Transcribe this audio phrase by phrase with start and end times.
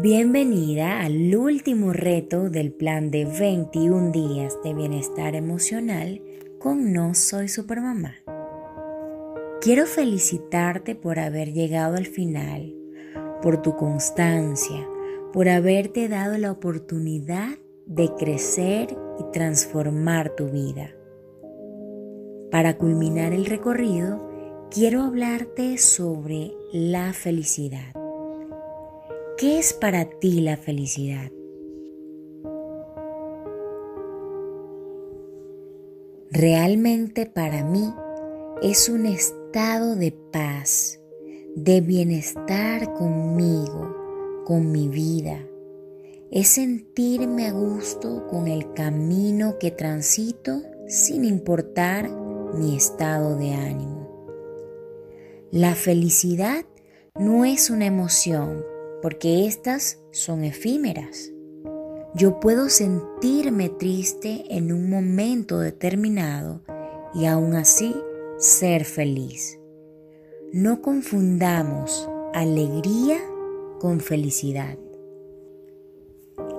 [0.00, 6.22] Bienvenida al último reto del plan de 21 días de bienestar emocional
[6.58, 8.14] con No Soy Supermamá.
[9.60, 12.74] Quiero felicitarte por haber llegado al final,
[13.42, 14.88] por tu constancia,
[15.30, 20.90] por haberte dado la oportunidad de crecer y transformar tu vida.
[22.50, 24.26] Para culminar el recorrido,
[24.70, 28.01] quiero hablarte sobre la felicidad.
[29.42, 31.32] ¿Qué es para ti la felicidad?
[36.30, 37.92] Realmente para mí
[38.62, 41.00] es un estado de paz,
[41.56, 43.96] de bienestar conmigo,
[44.44, 45.44] con mi vida.
[46.30, 52.08] Es sentirme a gusto con el camino que transito sin importar
[52.54, 54.08] mi estado de ánimo.
[55.50, 56.64] La felicidad
[57.18, 58.71] no es una emoción,
[59.02, 61.32] porque estas son efímeras.
[62.14, 66.62] Yo puedo sentirme triste en un momento determinado
[67.14, 67.94] y aún así
[68.38, 69.58] ser feliz.
[70.52, 73.18] No confundamos alegría
[73.80, 74.78] con felicidad.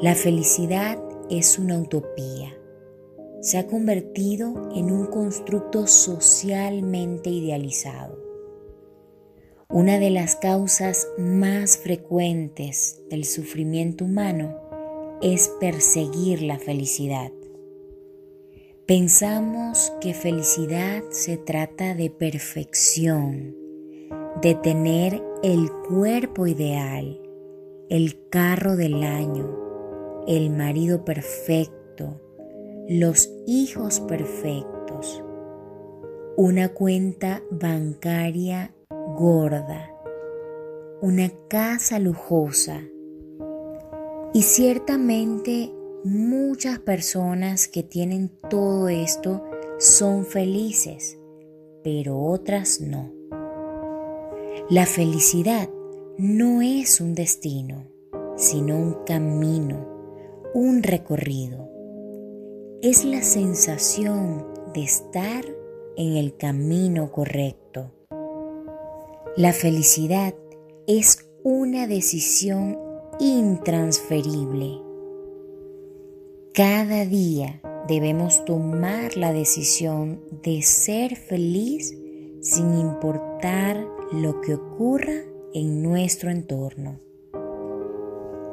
[0.00, 2.54] La felicidad es una utopía.
[3.40, 8.25] Se ha convertido en un constructo socialmente idealizado.
[9.76, 14.58] Una de las causas más frecuentes del sufrimiento humano
[15.20, 17.30] es perseguir la felicidad.
[18.86, 23.54] Pensamos que felicidad se trata de perfección,
[24.40, 27.20] de tener el cuerpo ideal,
[27.90, 32.18] el carro del año, el marido perfecto,
[32.88, 35.22] los hijos perfectos,
[36.38, 38.72] una cuenta bancaria
[39.16, 39.90] gorda,
[41.00, 42.82] una casa lujosa.
[44.34, 45.72] Y ciertamente
[46.04, 49.42] muchas personas que tienen todo esto
[49.78, 51.18] son felices,
[51.82, 53.12] pero otras no.
[54.68, 55.70] La felicidad
[56.18, 57.86] no es un destino,
[58.36, 59.88] sino un camino,
[60.52, 61.70] un recorrido.
[62.82, 65.44] Es la sensación de estar
[65.96, 67.95] en el camino correcto
[69.36, 70.34] la felicidad
[70.86, 72.78] es una decisión
[73.20, 74.80] intransferible.
[76.54, 81.94] Cada día debemos tomar la decisión de ser feliz
[82.40, 87.00] sin importar lo que ocurra en nuestro entorno.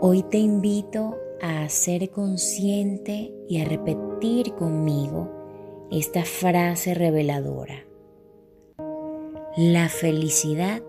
[0.01, 5.31] Hoy te invito a ser consciente y a repetir conmigo
[5.89, 7.92] esta frase reveladora.
[9.55, 10.81] La felicidad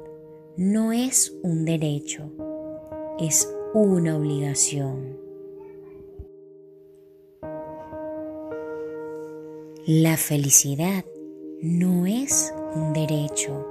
[0.56, 2.32] no es un derecho,
[3.18, 5.18] es una obligación.
[9.86, 11.04] La felicidad
[11.60, 13.66] no es un derecho,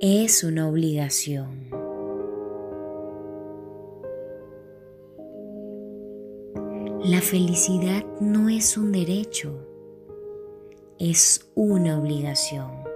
[0.00, 1.70] es una obligación.
[7.02, 9.66] La felicidad no es un derecho,
[10.98, 12.93] es una obligación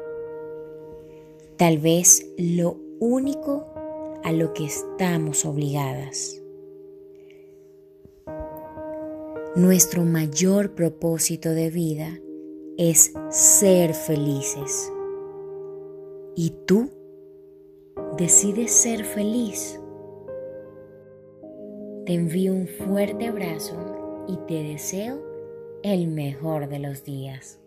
[1.58, 3.66] tal vez lo único
[4.22, 6.40] a lo que estamos obligadas.
[9.56, 12.20] Nuestro mayor propósito de vida
[12.76, 14.92] es ser felices.
[16.36, 16.90] ¿Y tú
[18.16, 19.80] decides ser feliz?
[22.06, 25.20] Te envío un fuerte abrazo y te deseo
[25.82, 27.58] el mejor de los días.